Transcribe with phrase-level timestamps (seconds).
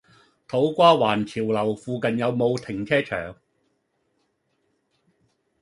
[0.47, 3.37] 土瓜灣潮樓附近有無停車場？